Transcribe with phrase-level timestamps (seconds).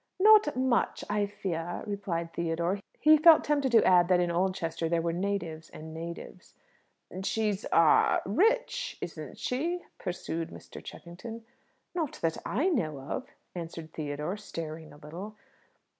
[0.19, 2.79] "Not much, I fear," replied Theodore.
[2.99, 6.55] He felt tempted to add that in Oldchester there were natives and natives.
[7.23, 10.83] "She's a rich, isn't she?" pursued Mr.
[10.83, 11.45] Cheffington.
[11.93, 15.35] "Not that I know of," answered Theodore, staring a little.